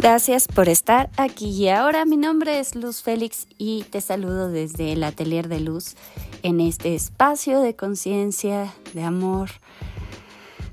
[0.00, 2.06] Gracias por estar aquí y ahora.
[2.06, 5.94] Mi nombre es Luz Félix y te saludo desde el Atelier de Luz
[6.42, 9.50] en este espacio de conciencia, de amor,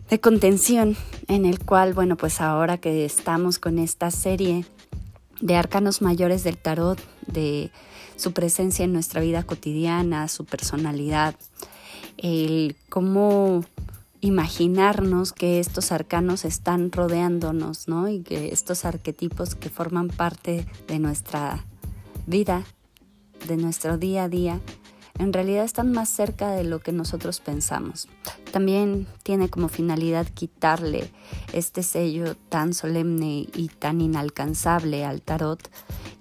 [0.10, 0.96] de contención,
[1.28, 4.66] en el cual, bueno, pues ahora que estamos con esta serie
[5.42, 7.70] de arcanos mayores del tarot, de
[8.16, 11.36] su presencia en nuestra vida cotidiana, su personalidad,
[12.18, 13.66] el cómo
[14.28, 18.08] imaginarnos que estos arcanos están rodeándonos, ¿no?
[18.10, 21.66] Y que estos arquetipos que forman parte de nuestra
[22.26, 22.64] vida,
[23.48, 24.60] de nuestro día a día,
[25.18, 28.08] en realidad están más cerca de lo que nosotros pensamos.
[28.52, 31.10] También tiene como finalidad quitarle
[31.54, 35.68] este sello tan solemne y tan inalcanzable al tarot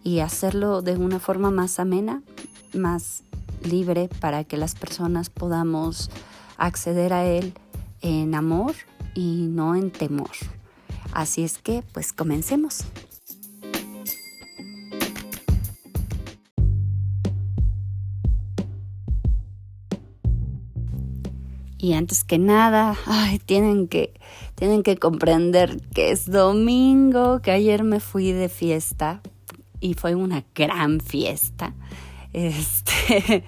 [0.02, 2.22] y hacerlo de una forma más amena,
[2.72, 3.22] más
[3.62, 6.08] libre para que las personas podamos
[6.56, 7.52] acceder a él
[8.00, 8.74] en amor
[9.14, 10.30] y no en temor.
[11.12, 12.84] Así es que, pues comencemos.
[21.78, 24.12] Y antes que nada, ay, tienen que,
[24.56, 29.20] tienen que comprender que es domingo, que ayer me fui de fiesta
[29.78, 31.74] y fue una gran fiesta.
[32.32, 33.44] Este,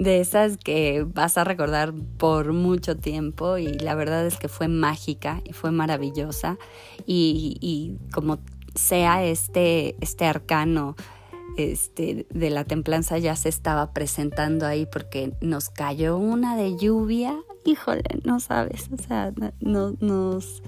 [0.00, 4.66] de esas que vas a recordar por mucho tiempo y la verdad es que fue
[4.66, 6.56] mágica y fue maravillosa.
[7.06, 8.38] Y, como
[8.74, 10.96] sea este, este arcano
[11.58, 17.38] este, de la templanza ya se estaba presentando ahí porque nos cayó una de lluvia,
[17.66, 20.62] híjole, no sabes, o sea, no, nos,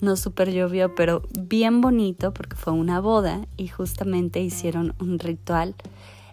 [0.00, 5.74] nos super llovió, pero bien bonito porque fue una boda y justamente hicieron un ritual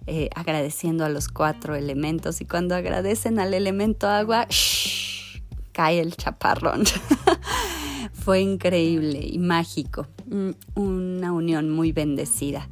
[0.07, 4.47] eh, agradeciendo a los cuatro elementos y cuando agradecen al elemento agua,
[5.71, 6.83] cae el chaparrón.
[8.13, 12.69] Fue increíble y mágico, mm, una unión muy bendecida.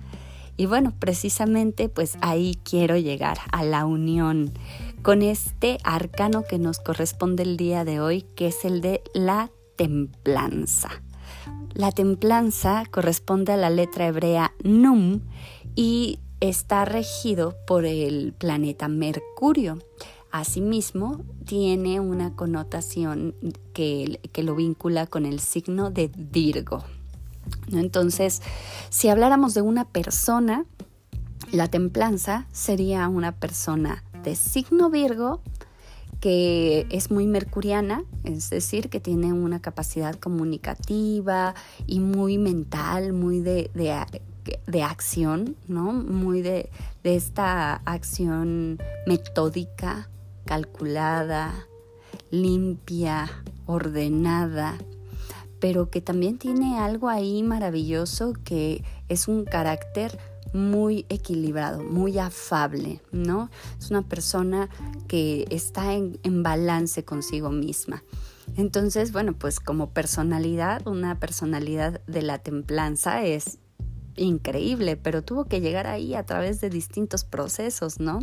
[0.58, 4.54] Y bueno, precisamente pues ahí quiero llegar, a la unión
[5.02, 9.50] con este arcano que nos corresponde el día de hoy, que es el de la
[9.76, 10.90] templanza.
[11.74, 15.22] La templanza corresponde a la letra hebrea Num
[15.76, 19.78] y está regido por el planeta Mercurio.
[20.32, 23.36] Asimismo, tiene una connotación
[23.74, 26.84] que, lo vincula con el signo de Virgo.
[27.72, 28.42] Entonces,
[28.90, 30.66] si habláramos de una persona,
[31.52, 35.42] la templanza sería una persona de signo Virgo
[36.22, 41.56] que es muy mercuriana, es decir, que tiene una capacidad comunicativa
[41.88, 43.92] y muy mental, muy de, de
[44.84, 45.92] acción, ¿no?
[45.92, 46.70] Muy de,
[47.04, 50.10] de esta acción metódica,
[50.46, 51.68] calculada,
[52.32, 53.30] limpia,
[53.66, 54.78] ordenada,
[55.60, 60.18] pero que también tiene algo ahí maravilloso que es un carácter
[60.54, 63.50] muy equilibrado, muy afable, ¿no?
[63.80, 64.70] Es una persona
[65.08, 68.04] que está en, en, balance consigo misma.
[68.58, 73.60] Entonces, bueno, pues como personalidad, una personalidad de la templanza es
[74.16, 78.20] increíble, pero tuvo que llegar ahí a través de distintos procesos, ¿no?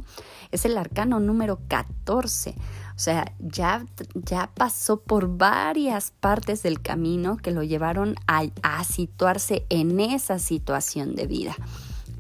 [0.51, 2.55] Es el arcano número 14.
[2.95, 8.85] O sea, ya, ya pasó por varias partes del camino que lo llevaron a, a
[8.85, 11.57] situarse en esa situación de vida.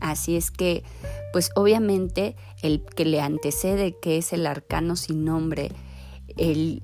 [0.00, 0.84] Así es que,
[1.32, 5.72] pues obviamente el que le antecede, que es el arcano sin nombre,
[6.36, 6.82] el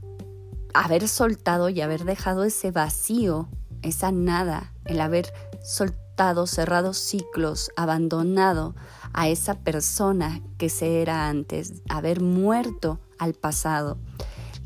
[0.74, 3.48] haber soltado y haber dejado ese vacío,
[3.82, 6.03] esa nada, el haber soltado
[6.46, 8.74] cerrado ciclos, abandonado
[9.12, 13.98] a esa persona que se era antes, haber muerto al pasado,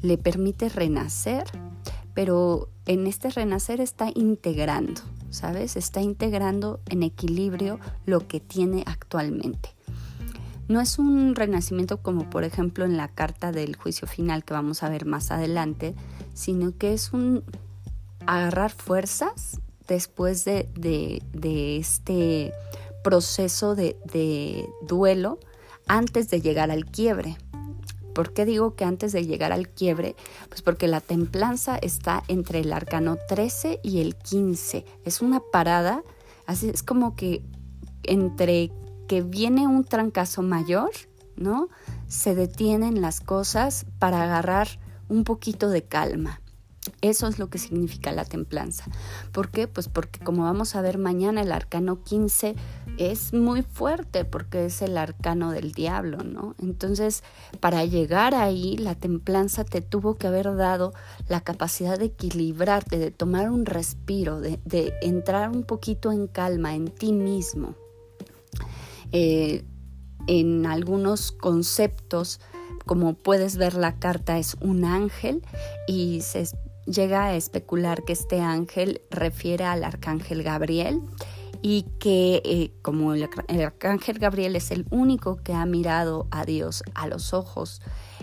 [0.03, 1.45] le permite renacer,
[2.15, 5.01] pero en este renacer está integrando,
[5.31, 5.77] ¿sabes?
[5.77, 9.75] Está integrando en equilibrio lo que tiene actualmente.
[10.69, 14.83] No es un renacimiento como por ejemplo en la carta del juicio final que vamos
[14.83, 15.95] a ver más adelante,
[16.35, 17.43] sino que es un
[18.27, 21.19] agarrar fuerzas después de,
[21.81, 22.53] este
[23.03, 25.41] proceso de, duelo
[25.89, 27.39] antes de llegar al quiebre.
[28.15, 30.17] ¿Por qué digo que antes de llegar al quiebre?
[30.49, 34.85] Pues porque la templanza está entre el arcano 13 y el 15.
[35.05, 36.03] Es una parada,
[36.47, 37.43] así es como que
[38.03, 38.73] entre
[39.07, 40.91] que viene un trancazo mayor,
[41.37, 41.69] ¿no?
[42.09, 44.69] Se detienen las cosas para agarrar
[45.09, 46.41] un poquito de calma.
[47.01, 48.85] Eso es lo que significa la templanza.
[49.33, 49.69] ¿Por qué?
[49.69, 52.55] Pues porque como vamos a ver mañana, el arcano 15
[52.99, 56.55] es muy fuerte porque es el arcano del diablo, ¿no?
[56.61, 57.23] Entonces,
[57.61, 60.93] para llegar ahí, la templanza te tuvo que haber dado
[61.29, 64.59] la capacidad de equilibrarte, de tomar un respiro, de,
[65.03, 67.75] entrar un poquito en calma en ti mismo.
[69.13, 69.65] Eh,
[70.27, 72.41] en algunos conceptos,
[72.85, 75.43] como puedes ver, la carta es un ángel
[75.87, 76.49] y se
[76.91, 81.03] llega a especular que este ángel refiere al arcángel Gabriel
[81.63, 83.29] y que eh, como el,
[83.65, 87.83] arcángel Gabriel es el único que ha mirado a Dios a los ojos,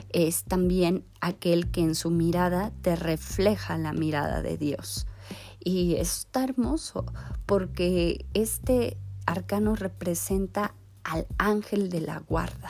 [0.10, 5.08] es también aquel que en su mirada te refleja la mirada de Dios.
[5.60, 7.06] Y está hermoso
[7.46, 12.70] porque este arcano representa al ángel de la guarda.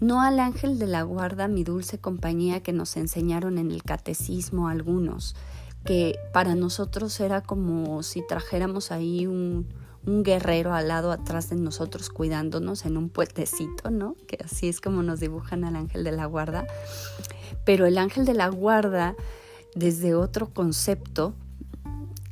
[0.00, 4.68] No al ángel de la guarda, mi dulce compañía que nos enseñaron en el catecismo
[4.68, 5.36] algunos,
[5.84, 9.68] que para nosotros era como si trajéramos ahí un,
[10.02, 14.16] guerrero al lado atrás de nosotros cuidándonos en un puentecito, ¿no?
[14.26, 16.66] Que así es como nos dibujan al ángel de la guarda.
[17.66, 19.14] Pero el ángel de la guarda,
[19.74, 21.34] desde otro concepto,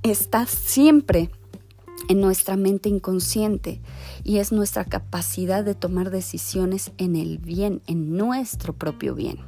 [0.02, 1.30] está siempre
[2.08, 3.80] en nuestra mente inconsciente
[4.24, 9.38] y es nuestra capacidad de tomar decisiones en el bien, en nuestro propio bien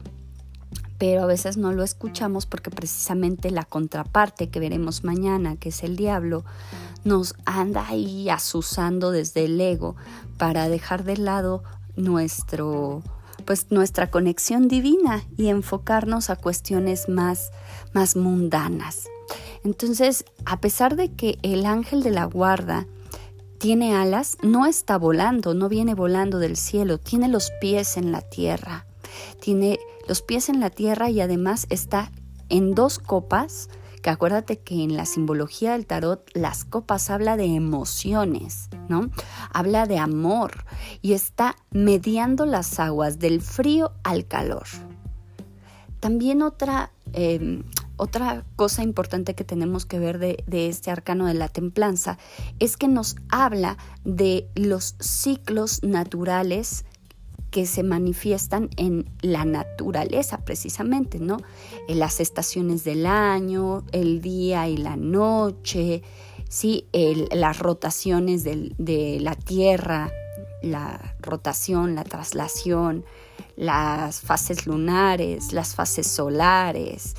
[1.00, 5.82] pero a veces no lo escuchamos porque precisamente la contraparte que veremos mañana, que es
[5.82, 6.44] el diablo,
[7.04, 9.96] nos anda ahí asusando desde el ego
[10.36, 11.62] para dejar de lado
[11.96, 13.02] nuestro
[13.46, 17.50] pues nuestra conexión divina y enfocarnos a cuestiones más
[17.94, 19.08] más mundanas.
[19.64, 22.86] Entonces, a pesar de que el ángel de la guarda
[23.58, 28.22] tiene alas, no está volando, no viene volando del cielo, tiene los pies en la
[28.22, 28.86] tierra
[29.40, 29.78] tiene
[30.08, 32.10] los pies en la tierra y además está
[32.48, 33.68] en dos copas,
[34.02, 39.10] que acuérdate que en la simbología del tarot las copas habla de emociones, ¿no?
[39.52, 40.64] Habla de amor
[41.02, 44.66] y está mediando las aguas del frío al calor.
[46.00, 47.62] También otra, em,
[48.00, 52.16] otra cosa importante que tenemos que ver de, este arcano de la templanza
[52.58, 56.86] es que nos habla de los ciclos naturales
[57.50, 61.36] que se manifiestan en la naturaleza precisamente, ¿no?
[61.88, 66.02] En las estaciones del año, el día y la noche,
[66.48, 66.86] ¿sí?
[66.92, 70.10] las rotaciones de la Tierra,
[70.62, 73.04] la rotación, la traslación,
[73.56, 77.14] las fases lunares, las fases solares,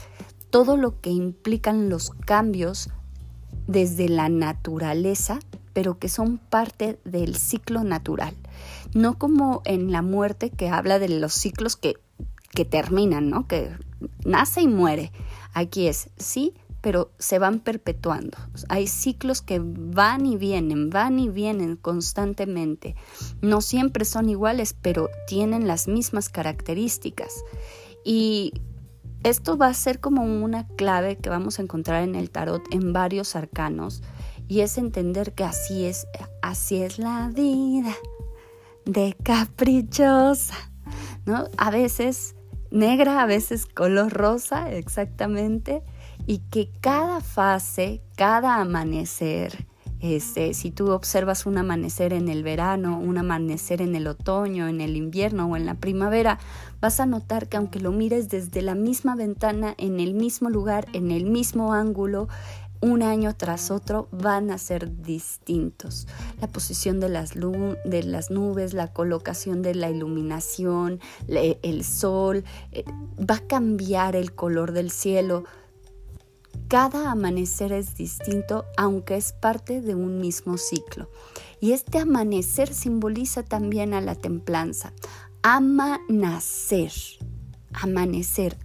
[0.52, 2.90] todo lo que implican los cambios
[3.68, 5.40] desde la naturaleza,
[5.74, 8.36] pero que son parte del ciclo natural
[8.94, 11.96] no como en la muerte que habla de los ciclos que,
[12.52, 13.48] que terminan, ¿no?
[13.48, 13.72] Que
[14.26, 15.12] nace y muere.
[15.54, 18.38] Aquí es, sí, pero se van perpetuando.
[18.70, 22.96] Hay ciclos que van y vienen, van y vienen constantemente.
[23.42, 27.32] No siempre son iguales, pero tienen las mismas características.
[28.04, 28.54] Y
[29.24, 32.94] esto va a ser como una clave que vamos a encontrar en el tarot en
[32.94, 34.02] varios arcanos
[34.48, 36.08] y es entender que así es,
[36.42, 37.96] así es la vida
[38.86, 40.56] de caprichosa,
[41.26, 41.46] ¿no?
[41.58, 42.36] A veces
[42.72, 45.84] negra, a veces color rosa, exactamente,
[46.26, 49.68] y que cada fase, cada amanecer,
[50.02, 54.82] este, si tú observas un amanecer en el verano, un amanecer en el otoño, en
[54.82, 56.40] el invierno o en la primavera,
[56.82, 60.88] vas a notar que aunque lo mires desde la misma ventana, en el mismo lugar,
[60.94, 62.28] en el mismo ángulo,
[62.82, 66.08] un año tras otro van a ser distintos.
[66.42, 72.84] La posición de las, de las nubes, la colocación de la iluminación, el sol, eh,
[73.20, 75.44] va a cambiar el color del cielo.
[76.72, 81.10] Cada amanecer es distinto, aunque es parte de un mismo ciclo.
[81.60, 84.94] Y este amanecer simboliza también a la templanza.
[85.44, 86.94] Amanecer,
[87.74, 88.56] ama nacer.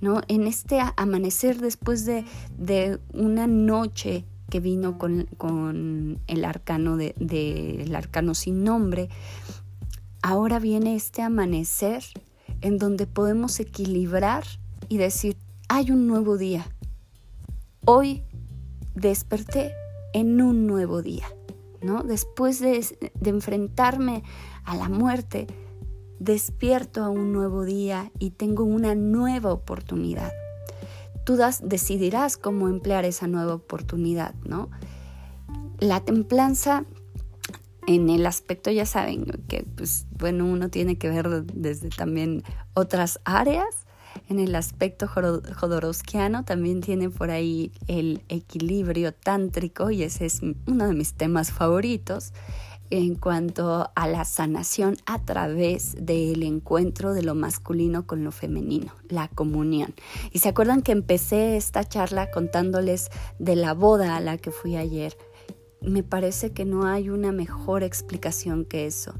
[0.00, 0.22] ¿no?
[0.28, 2.24] En este amanecer después de,
[3.12, 9.10] una noche que vino con, el arcano de, arcano sin nombre,
[10.22, 12.02] ahora viene este amanecer
[12.62, 14.44] en donde podemos equilibrar
[14.88, 15.36] y decir,
[15.70, 16.66] hay un nuevo día.
[17.86, 18.24] Hoy
[18.96, 19.72] desperté
[20.12, 21.32] en un nuevo día,
[21.80, 22.02] ¿no?
[22.02, 22.84] Después de,
[23.24, 24.24] enfrentarme
[24.64, 25.46] a la muerte,
[26.18, 30.32] despierto a un nuevo día y tengo una nueva oportunidad.
[31.24, 34.70] Tú decidirás cómo emplear esa nueva oportunidad, ¿no?
[35.78, 36.84] La templanza
[37.86, 42.42] en el aspecto, ya saben, que pues bueno, uno tiene que ver desde también
[42.74, 43.86] otras áreas.
[44.30, 50.86] En el aspecto jodorowskiano, también tiene por ahí el equilibrio tántrico y ese es uno
[50.86, 52.32] de mis temas favoritos
[52.90, 58.92] en cuanto a la sanación a través del encuentro de lo masculino con lo femenino,
[59.08, 59.94] la comunión.
[60.32, 63.10] Y se acuerdan que empecé esta charla contándoles
[63.40, 65.16] de la boda a la que fui ayer.
[65.80, 69.14] Me parece que no hay una mejor explicación que eso,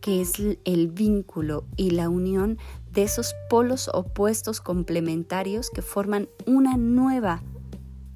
[0.00, 0.32] que es
[0.64, 2.58] el vínculo y la unión
[2.94, 7.42] de esos polos opuestos complementarios que forman una nueva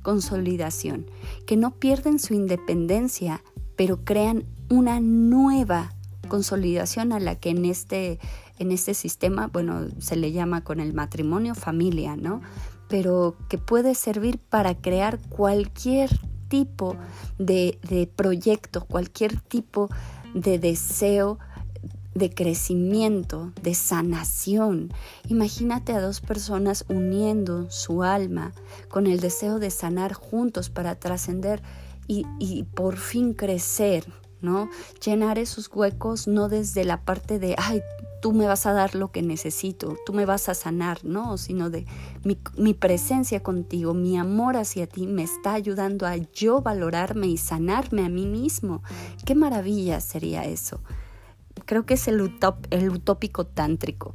[0.02, 1.06] consolidación,
[1.46, 3.42] que no pierden su independencia,
[3.76, 5.92] pero crean una nueva
[6.28, 8.18] consolidación a la que en este,
[8.58, 12.40] en este sistema, bueno, se le llama con el matrimonio familia, ¿no?
[12.88, 16.10] Pero que puede servir para crear cualquier
[16.48, 16.96] tipo
[17.38, 19.90] de, de proyecto, cualquier tipo
[20.34, 21.38] de deseo
[22.18, 24.92] de crecimiento, de sanación.
[25.28, 28.52] Imagínate a dos personas uniendo su alma
[28.88, 31.62] con el deseo de sanar juntos para trascender
[32.06, 34.04] y, y, por fin crecer,
[34.40, 34.70] ¿no?
[35.04, 37.82] Llenar esos huecos no desde la parte de, ay,
[38.20, 41.36] tú me vas a dar lo que necesito, tú me vas a sanar, ¿no?
[41.38, 41.86] Sino de
[42.24, 47.36] mi, mi, presencia contigo, mi amor hacia ti me está ayudando a yo valorarme y
[47.36, 48.82] sanarme a mí mismo.
[49.24, 50.80] Qué maravilla sería eso.
[51.68, 54.14] Creo que es el, utópico tántrico.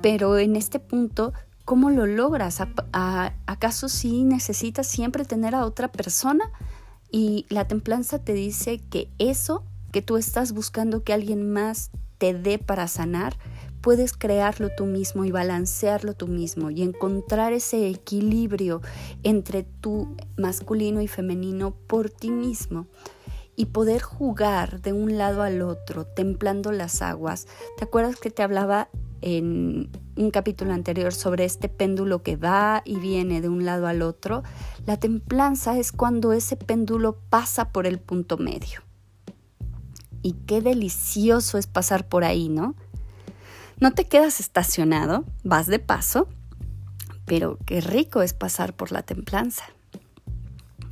[0.00, 1.34] Pero en este punto,
[1.66, 2.62] ¿cómo lo logras?
[2.62, 6.50] ¿Acaso sí necesitas siempre tener a otra persona?
[7.10, 12.32] Y la templanza te dice que eso que tú estás buscando que alguien más te
[12.32, 13.36] dé para sanar,
[13.82, 18.80] puedes crearlo tú mismo y balancearlo tú mismo y encontrar ese equilibrio
[19.24, 22.86] entre tu masculino y femenino por ti mismo
[23.56, 27.46] y poder jugar de un lado al otro, templando las aguas.
[27.76, 28.88] ¿Te acuerdas que te hablaba
[29.22, 34.02] en un capítulo anterior sobre este péndulo que va y viene de un lado al
[34.02, 34.42] otro,
[34.84, 38.82] la templanza es cuando ese péndulo pasa por el punto medio.
[40.22, 42.74] Y qué delicioso es pasar por ahí, ¿no?
[43.80, 46.28] No te quedas estacionado, vas de paso,
[47.24, 49.64] pero qué rico es pasar por la templanza.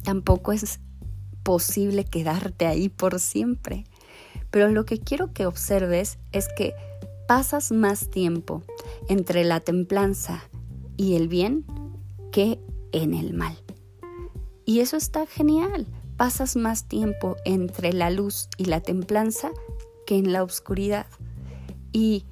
[0.03, 0.81] Tampoco es
[1.43, 3.85] posible quedarte ahí por siempre.
[4.51, 6.75] Pero lo que quiero que observes es que
[7.29, 8.63] pasas más tiempo
[9.09, 10.43] entre la templanza
[10.97, 11.65] y el bien
[12.33, 12.59] que
[12.93, 13.57] en el mal.
[14.65, 15.87] Y eso está genial.
[16.17, 19.51] Pasas más tiempo entre la luz y la templanza
[20.07, 21.07] que en la oscuridad.
[21.93, 22.25] Y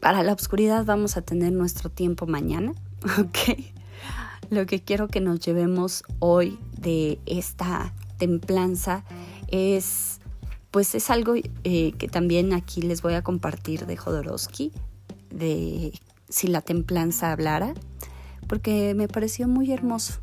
[0.00, 2.74] para la oscuridad vamos a tener nuestro tiempo mañana,
[3.18, 3.73] ¿ok?
[4.50, 9.04] Lo que quiero que nos llevemos hoy de esta templanza
[9.48, 10.20] es
[10.74, 14.72] pues es algo eh, que también aquí les voy a compartir de Jodorowsky,
[15.30, 15.92] de
[16.28, 17.74] Si la templanza hablara,
[18.48, 20.14] porque me pareció muy hermoso.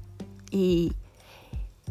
[0.52, 0.92] Y,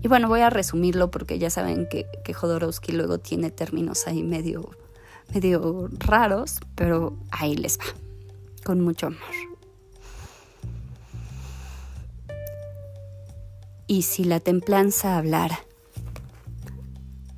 [0.06, 4.68] bueno, voy a resumirlo porque ya saben que, que Jodorowsky luego tiene términos ahí medio,
[5.32, 7.84] medio raros, pero ahí les va,
[8.62, 9.49] con mucho amor.
[13.90, 15.58] Y si la templanza hablara,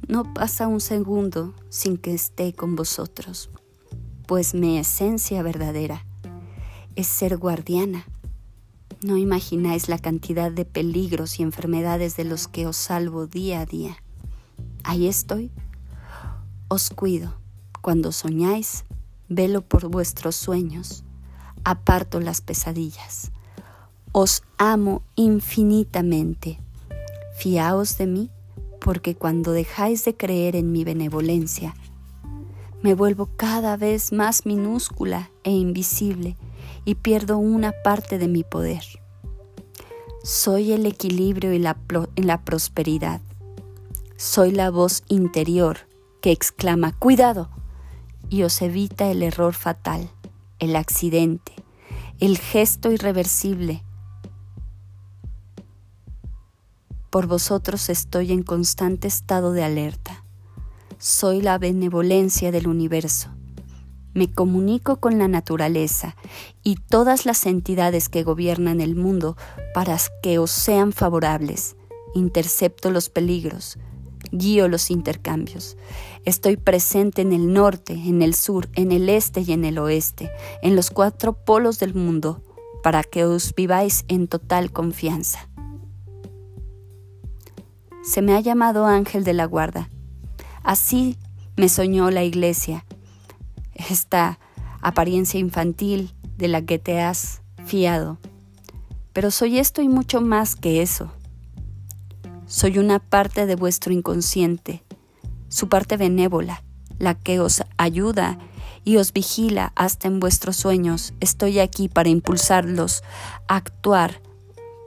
[0.07, 3.49] no pasa un segundo sin que esté con vosotros,
[4.27, 6.05] pues mi esencia verdadera
[6.95, 8.05] es ser guardiana.
[9.03, 13.65] No imagináis la cantidad de peligros y enfermedades de los que os salvo día a
[13.65, 13.97] día.
[14.85, 15.51] Ahí estoy.
[16.69, 17.35] Os cuido.
[17.81, 18.85] Cuando soñáis,
[19.31, 21.03] velo por vuestros sueños.
[21.65, 23.33] Aparto las pesadillas.
[24.15, 26.61] Os amo infinitamente.
[27.35, 28.31] Fiaos de mí
[28.79, 31.75] porque cuando dejáis de creer en mi benevolencia,
[32.83, 36.37] me vuelvo cada vez más minúscula e invisible
[36.85, 38.85] y pierdo una parte de mi poder.
[40.23, 41.79] Soy el equilibrio y la,
[42.17, 43.23] la prosperidad.
[44.17, 45.79] Soy la voz interior
[46.21, 47.49] que exclama, cuidado,
[48.29, 50.11] y os evita el error fatal,
[50.59, 51.55] el accidente,
[52.21, 53.83] el gesto irreversible,
[57.13, 60.25] Por vosotros estoy en constante estado de alerta.
[60.97, 63.29] Soy la benevolencia del universo.
[64.15, 66.17] Me comunico con la naturaleza
[66.63, 69.37] y todas las entidades que gobiernan el mundo
[69.75, 71.77] para que os sean favorables.
[72.15, 73.77] Intercepto los peligros,
[74.31, 75.77] guío los intercambios.
[76.25, 80.31] Estoy presente en el norte, en el sur, en el este y en el oeste,
[80.63, 82.43] en los cuatro polos del mundo,
[82.83, 85.52] para que os viváis en total confianza
[88.03, 89.89] se me ha llamado ángel de la guarda.
[90.63, 91.17] Así
[91.57, 92.85] me soñó la iglesia,
[93.75, 94.39] esta
[94.81, 98.19] apariencia infantil de la que te has fiado.
[99.13, 101.13] Pero soy esto y mucho más que eso.
[102.47, 104.83] Soy una parte de vuestro inconsciente,
[105.49, 106.63] su parte benévola,
[106.99, 108.39] la que os ayuda
[108.85, 111.15] y os vigila hasta en vuestros sueños.
[111.21, 113.03] Estoy aquí para impulsarlos
[113.49, 114.21] a actuar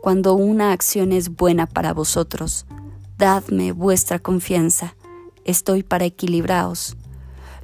[0.01, 2.65] cuando una acción es buena para vosotros.
[3.17, 4.95] Dadme vuestra confianza.
[5.45, 6.97] Estoy para equilibraos.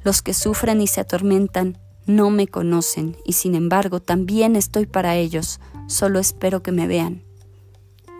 [0.02, 5.16] Los que sufren y se atormentan no me conocen y sin embargo también estoy para
[5.16, 5.60] ellos.
[5.88, 7.22] Solo espero que me vean,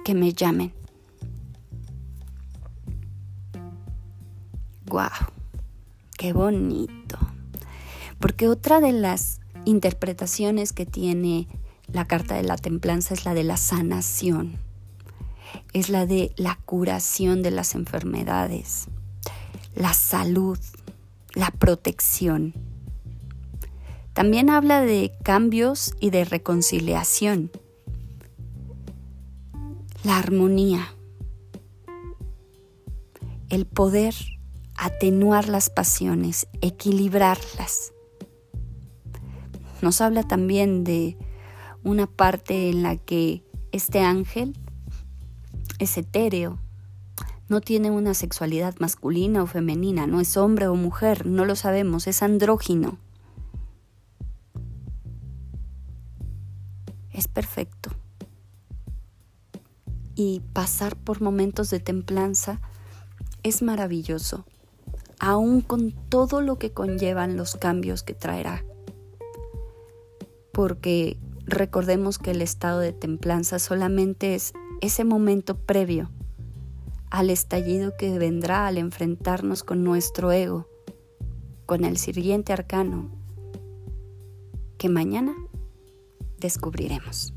[0.04, 0.74] que me llamen.
[4.86, 5.10] ¡Guau!
[6.18, 7.18] ¡Qué bonito!
[8.20, 11.48] Porque otra de las interpretaciones que tiene
[11.86, 14.58] la carta de la templanza es la de la sanación,
[15.72, 18.88] es la de la curación de las enfermedades,
[19.74, 20.58] la salud,
[21.34, 22.54] la protección.
[24.12, 27.50] También habla de cambios y de reconciliación,
[30.04, 30.94] la armonía,
[33.48, 34.14] el poder
[34.76, 37.92] atenuar las pasiones, equilibrarlas.
[39.80, 41.16] Nos habla también de
[41.82, 44.54] una parte en la que este ángel
[45.82, 46.58] es etéreo,
[47.48, 52.06] no tiene una sexualidad masculina o femenina, no es hombre o mujer, no lo sabemos,
[52.06, 52.98] es andrógino.
[57.10, 57.90] Es perfecto.
[60.14, 62.60] Y pasar por momentos de templanza
[63.42, 64.46] es maravilloso,
[65.18, 68.64] aún con todo lo que conllevan los cambios que traerá.
[70.52, 76.10] Porque recordemos que el estado de templanza solamente es ese momento previo
[77.08, 80.66] al estallido que vendrá al enfrentarnos con nuestro ego,
[81.66, 83.08] con el siguiente arcano,
[84.78, 85.36] que mañana
[86.38, 87.32] descubriremos.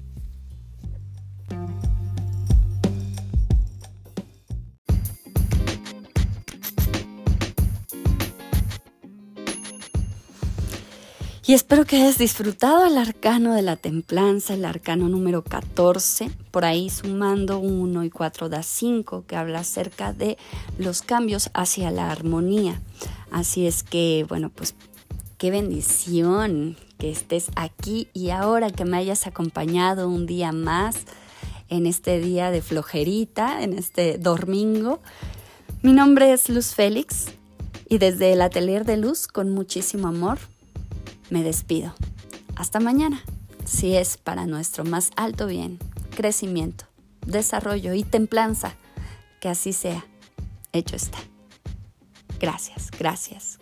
[11.47, 16.65] Y espero que hayas disfrutado el arcano de la templanza, el arcano número 14, por
[16.65, 20.39] ahí sumando 1 y 4 da 5, que habla acerca de
[20.79, 22.81] los cambios hacia la armonía.
[23.29, 24.73] Así es que, bueno, pues
[25.37, 31.01] qué bendición que estés aquí y ahora que me hayas acompañado un día más
[31.69, 34.99] en este día de flojerita, en este domingo.
[35.83, 37.27] Mi nombre es Luz Félix
[37.87, 40.39] y desde el Atelier de Luz, con muchísimo amor,
[41.29, 41.93] me despido.
[42.55, 43.23] Hasta mañana,
[43.65, 45.79] si es para nuestro más alto bien,
[46.15, 46.85] crecimiento,
[47.25, 48.75] desarrollo y templanza,
[49.41, 50.05] que así sea.
[50.71, 51.19] Hecho está.
[52.39, 53.59] Gracias, gracias,